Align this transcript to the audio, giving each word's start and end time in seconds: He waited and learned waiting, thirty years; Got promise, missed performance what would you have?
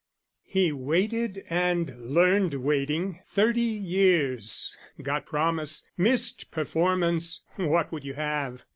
He 0.47 0.71
waited 0.71 1.43
and 1.47 1.95
learned 2.03 2.55
waiting, 2.55 3.19
thirty 3.27 3.61
years; 3.61 4.75
Got 4.99 5.27
promise, 5.27 5.87
missed 5.95 6.49
performance 6.49 7.41
what 7.57 7.91
would 7.91 8.03
you 8.03 8.15
have? 8.15 8.63